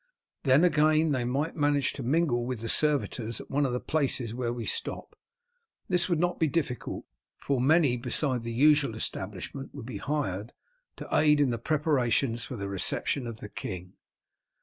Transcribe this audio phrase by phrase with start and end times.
[0.41, 4.33] Then again, they might manage to mingle with the servitors at one of the places
[4.33, 5.15] where we stop.
[5.89, 7.05] This would not be difficult,
[7.37, 10.53] for many beside the usual establishment would be hired
[10.95, 13.93] to aid in the preparations for the reception of the king.